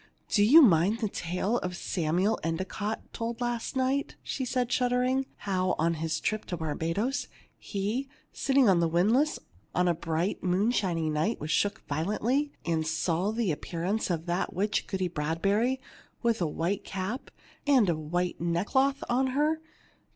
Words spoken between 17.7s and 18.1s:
a